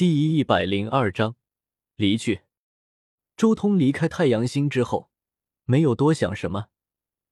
[0.00, 1.36] 第一百零二章
[1.96, 2.40] 离去。
[3.36, 5.10] 周通离开太阳星之后，
[5.66, 6.68] 没有多想什么，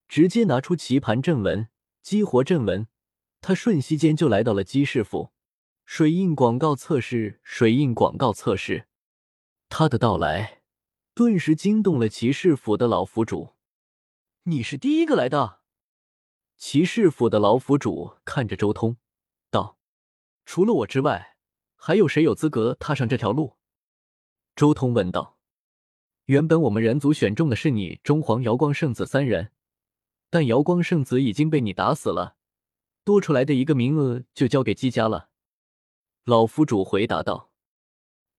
[0.06, 1.70] 直接拿出棋盘阵纹，
[2.02, 2.86] 激活阵纹。
[3.40, 5.32] 他瞬息间就来到了姬氏府。
[5.86, 8.86] 水印广告测试，水印广告测试。
[9.70, 10.60] 他的到来
[11.14, 13.54] 顿时惊动了骑士府的老府主。
[14.42, 15.60] 你是第一个来的。
[16.58, 18.98] 骑士府的老府主看着周通，
[19.50, 19.78] 道
[20.44, 21.36] ：“除了我之外。”
[21.80, 23.56] 还有谁有资格踏上这条路？
[24.56, 25.38] 周通问道。
[26.24, 29.52] 原本我们人族选中的是你、中皇、瑶光圣子三人，
[30.28, 32.36] 但瑶光圣子已经被你打死了，
[33.04, 35.30] 多出来的一个名额就交给姬家了。
[36.24, 37.52] 老府主回答道。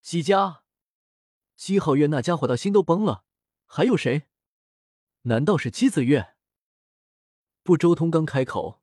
[0.02, 0.64] 姬家？
[1.56, 3.24] 姬皓月那家伙的心都崩了。
[3.66, 4.24] 还有谁？
[5.24, 6.36] 难道是姬子月？
[7.64, 8.82] 不，周通刚开口，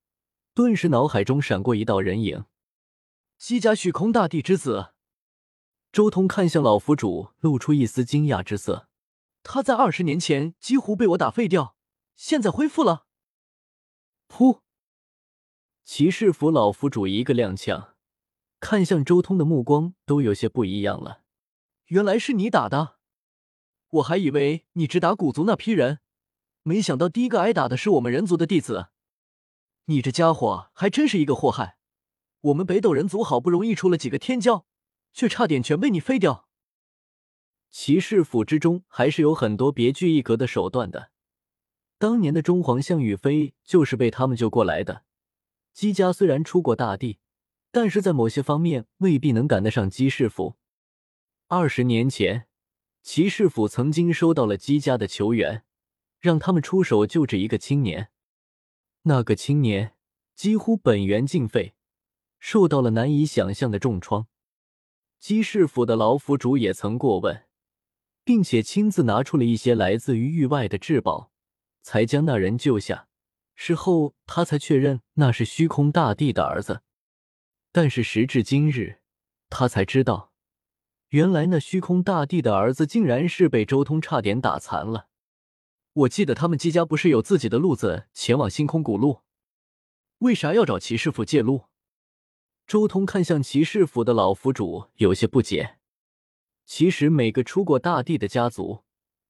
[0.55, 2.47] 顿时脑海中闪过一道人影。
[3.39, 4.95] 西家虚空大帝之子，
[5.93, 8.89] 周通看向老府主，露出一丝惊讶之色。
[9.43, 11.77] 他在二十年前几乎被我打废掉，
[12.17, 13.07] 现在恢复了。
[14.29, 14.61] 噗！
[15.85, 17.91] 骑士府老府主一个踉跄，
[18.59, 21.23] 看向周通的目光都有些不一样了。
[21.87, 22.97] 原来是你打的，
[23.91, 26.01] 我还以为你只打古族那批人，
[26.63, 28.89] 没想到第一个挨打的是我们人族的弟子。
[29.85, 31.76] 你这家伙还真是一个祸害。
[32.41, 34.65] 我们北斗人族好不容易出了几个天骄，
[35.13, 36.49] 却差点全被你废掉。
[37.71, 41.11] 骑士府之中还是有很多别具一格的手段的。
[41.99, 45.05] 当年的中皇项羽飞就是被他们救过来的。
[45.73, 47.19] 姬家虽然出过大帝，
[47.71, 50.57] 但是在某些方面未必能赶得上姬氏府。
[51.49, 52.49] 二十年前，
[53.03, 55.65] 骑士府曾经收到了姬家的求援，
[56.19, 58.09] 让他们出手救治一个青年。
[59.03, 59.95] 那个青年
[60.35, 61.76] 几乎本源尽废。
[62.47, 64.29] 受到了难以想象的重创，
[65.19, 67.43] 姬氏府的老府主也曾过问，
[68.23, 71.33] 并且亲自拿出了一些来自于域外的至宝，
[71.83, 73.09] 才将那人救下。
[73.57, 76.83] 事后他才确认那是虚空大帝的儿子，
[77.73, 79.01] 但是时至今日，
[79.51, 80.31] 他才知道，
[81.09, 85.09] 原来那虚空大帝的儿子竟然是被周通差点打残了。
[85.95, 89.23] 我记得他们姬家不是有自己的路子前往星空古路，
[90.19, 91.65] 为啥要找骑士府借路？
[92.67, 95.79] 周通看向骑士府的老府主，有些不解。
[96.65, 98.83] 其实每个出过大帝的家族，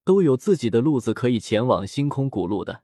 [0.05, 2.83] 都有自己的路子可以前往星空古路的。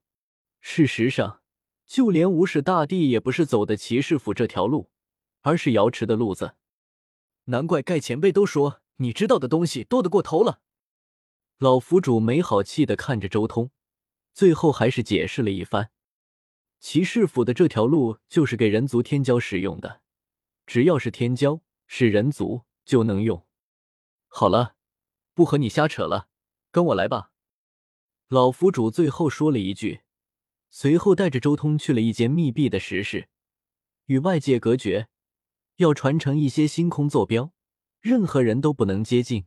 [0.60, 1.40] 事实上，
[1.86, 4.90] 就连无始大帝也不是走的骑士府这条路，
[5.40, 6.54] 而是瑶池的路子。
[7.44, 10.60] 难怪盖前辈都说你知道的东西多得过头了。
[11.56, 13.70] 老府主没好气的看着周通，
[14.34, 15.88] 最后还是解释了一番：
[16.78, 20.01] 骑士府的这条路就是给人族天骄使用的。
[20.66, 23.46] 只要是天骄，是人族就能用。
[24.28, 24.76] 好了，
[25.34, 26.28] 不和你瞎扯了，
[26.70, 27.32] 跟我来吧。
[28.28, 30.00] 老府主最后说了一句，
[30.70, 33.28] 随后带着周通去了一间密闭的石室，
[34.06, 35.08] 与外界隔绝，
[35.76, 37.52] 要传承一些星空坐标，
[38.00, 39.44] 任何人都不能接近。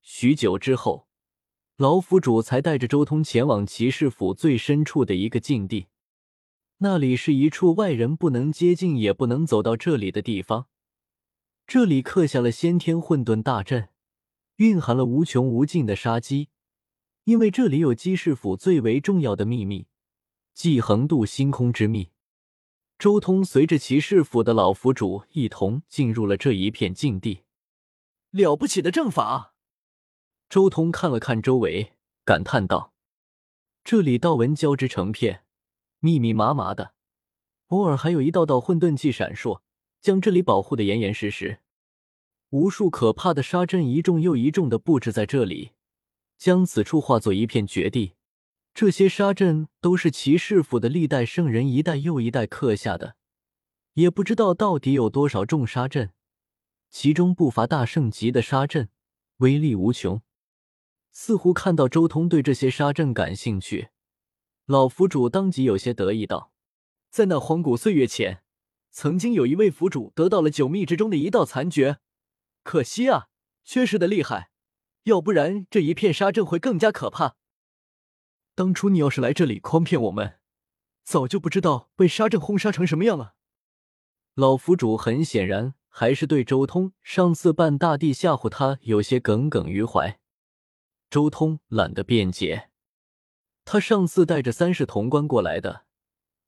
[0.00, 1.08] 许久之后，
[1.76, 5.88] 老府主才带着周通前往骑士府最深处的一个禁地。
[6.80, 10.68] 那里是一处外人不能接近也不能走到这里的地方。
[11.66, 13.88] 这里刻下了先天混沌大阵，
[14.56, 16.50] 蕴含了无穷无尽的杀机。
[17.24, 19.88] 因为这里有姬氏府最为重要的秘密——
[20.54, 22.10] 即横渡星空之秘。
[22.96, 27.42] 周通随着骑士府的老府主一同进入了这一片禁地。
[28.30, 29.54] 了不起的阵法！
[30.48, 32.92] 周通看了看周围，感叹道
[33.82, 35.42] ：“这里道纹交织成片。”
[36.00, 36.92] 密密麻麻的，
[37.68, 39.60] 偶尔还有一道道混沌气闪烁，
[40.00, 41.60] 将这里保护的严严实实。
[42.50, 45.72] 无数可怕的杀阵一重又一重的布置在这里，
[46.38, 48.14] 将此处化作一片绝地。
[48.72, 53.16] 这些杀阵都是骑士府的历代圣人一代又一代刻下的，
[53.94, 56.12] 也不知道到底有多少重杀阵，
[56.88, 58.88] 其中不乏大圣级的杀阵，
[59.38, 60.22] 威力无穷。
[61.10, 63.88] 似乎看到周通对这些杀阵感兴趣。
[64.68, 66.52] 老府主当即有些得意道
[67.08, 68.42] ：“在那荒古岁月前，
[68.90, 72.00] 曾经有一位府主得到了九秘之中的一道残诀，
[72.64, 73.28] 可惜啊，
[73.64, 74.50] 缺失的厉害，
[75.04, 77.36] 要不然这一片沙阵会更加可怕。
[78.54, 80.38] 当初你要是来这里诓骗我们，
[81.02, 83.36] 早就不知道被沙阵轰杀成什么样了。”
[84.36, 90.20] 老府主很显然还是对周通上次扮大帝吓唬他有些耿耿于怀。
[91.08, 92.68] 周通懒得辩解。
[93.70, 95.84] 他上次带着三世潼关过来的，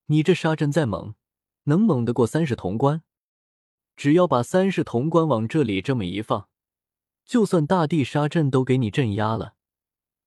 [0.06, 1.14] 你这杀阵再猛，
[1.64, 3.02] 能猛得过三世潼关？
[3.94, 6.48] 只要把三世潼关往这里这么一放，
[7.26, 9.52] 就算大地沙阵都给你镇压了，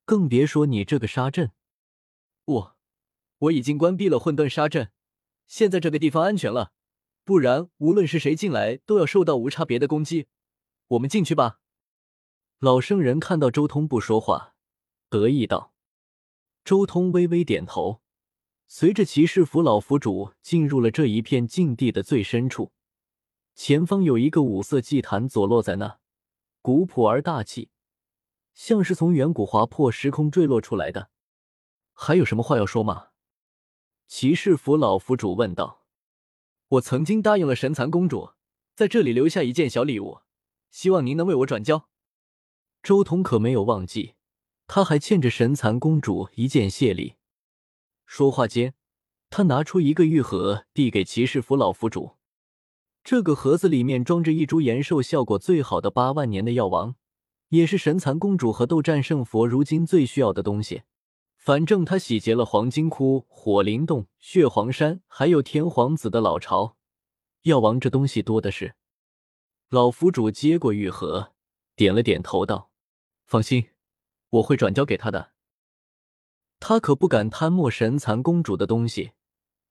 [0.05, 1.53] 更别说你这个沙阵。
[2.45, 2.77] 我
[3.39, 4.91] 我已经关闭了混沌沙阵，
[5.47, 6.73] 现在这个地方安全了。
[7.23, 10.27] 不然，无论是谁进来，都要受到无差别的攻击。
[10.89, 11.59] 我们进去吧。
[12.59, 14.53] 老圣人看到周通不说话，
[15.09, 15.72] 得意道
[16.63, 18.01] ：“周通微微点头。”
[18.67, 22.71] 随着骑士府老府主进入了这一片禁地的最深处，
[23.53, 25.99] 前方有一个五色祭坛坐落在那，
[26.61, 27.69] 古朴而大气，
[28.55, 31.11] 像是从远古划破时空坠落出来的。
[31.93, 33.09] 还有什么话要说吗？
[34.07, 35.85] 骑士府老府主问道。
[36.69, 38.31] 我曾经答应了神蚕公主，
[38.73, 40.21] 在这里留下一件小礼物，
[40.71, 41.87] 希望您能为我转交。
[42.81, 44.15] 周通可没有忘记，
[44.67, 47.15] 他还欠着神蚕公主一件谢礼。
[48.05, 48.73] 说话间，
[49.29, 52.17] 他拿出一个玉盒，递给骑士府老府主。
[53.03, 56.95] 这个盒子里面装着一株延寿效果最好的八万年的药王，
[57.49, 60.83] 也是神蚕公主和斗战胜佛如今最需要的东西。
[61.35, 66.77] 反正他洗劫了黄金窟、火灵洞、血皇山，还有天皇子的老巢，
[67.41, 68.75] 药王这东西多的是。
[69.69, 71.33] 老府主接过玉盒，
[71.75, 72.71] 点了点头，道
[73.27, 73.65] ：“放心，
[74.33, 75.31] 我会转交给他的。”
[76.59, 79.11] 他可不敢贪墨神蚕公主的东西。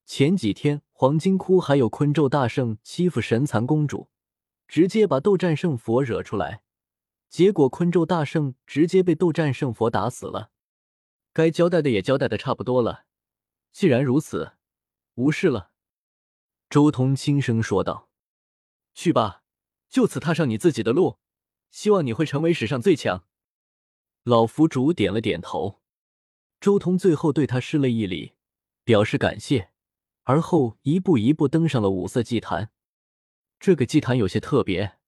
[0.04, 4.10] 前几天黄金窟还有昆咒大圣欺负神蚕公主，
[4.66, 6.62] 直接把斗战胜佛惹出来，
[7.30, 10.50] 结果昆咒大圣直接被斗战胜佛打死了。
[11.32, 13.06] 该交代的也交代的差不多了，
[13.72, 14.52] 既然如此，
[15.14, 15.70] 无事了。
[16.68, 18.10] 周通轻声说道
[18.92, 19.44] ：“去吧，
[19.88, 21.18] 就此踏上你自己的路，
[21.70, 23.24] 希望你会成为史上最强。”
[24.24, 25.80] 老府主点了点头。
[26.60, 28.34] 周通最后对他施了一礼，
[28.84, 29.72] 表示感谢，
[30.22, 32.70] 而后一步一步登上了五色祭坛。
[33.58, 34.98] 这个祭坛有些特别，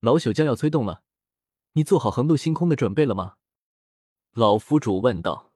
[0.00, 1.02] 老朽将要催动了，
[1.72, 3.36] 你做好横渡星空的准备了吗？
[4.32, 5.54] 老府主问道。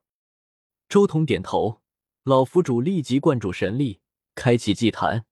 [0.89, 1.83] 周通点头，
[2.23, 4.01] 老府主立即灌注神力，
[4.35, 5.27] 开启祭坛。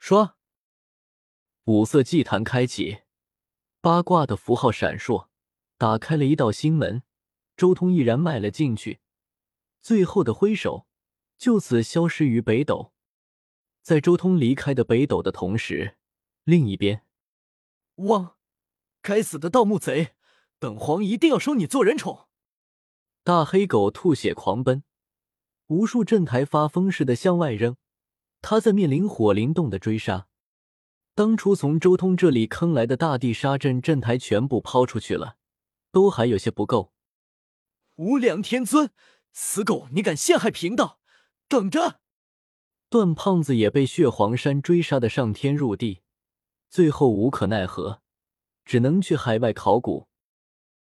[0.00, 0.36] 说，
[1.66, 3.02] 五色祭坛开启，
[3.80, 5.27] 八卦的符号闪烁，
[5.78, 7.02] 打开了一道心门。
[7.56, 9.00] 周通毅然迈了进去。
[9.80, 10.86] 最后的挥手，
[11.38, 12.92] 就此消失于北斗。
[13.82, 15.96] 在周通离开的北斗的同时，
[16.44, 17.04] 另一边，
[17.94, 18.36] 汪！
[19.00, 20.10] 该死的盗墓贼！
[20.58, 22.28] 本皇一定要收你做人宠！
[23.24, 24.82] 大黑狗吐血狂奔，
[25.68, 27.76] 无数阵台发疯似的向外扔。
[28.42, 30.28] 他在面临火灵洞的追杀。
[31.14, 35.37] 当初从周通这里坑来的大地沙阵阵台全部抛出去了，
[35.98, 36.92] 都还有些不够。
[37.96, 38.92] 无量天尊！
[39.32, 41.00] 死狗，你敢陷害贫道？
[41.48, 41.98] 等着！
[42.88, 46.02] 段胖子也被血皇山追杀的上天入地，
[46.70, 48.00] 最后无可奈何，
[48.64, 50.07] 只能去海外考古。